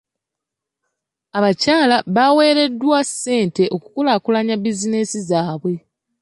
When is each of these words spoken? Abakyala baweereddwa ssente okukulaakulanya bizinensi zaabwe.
Abakyala 1.37 1.97
baweereddwa 2.15 2.99
ssente 3.09 3.63
okukulaakulanya 3.75 4.55
bizinensi 4.63 5.19
zaabwe. 5.29 5.73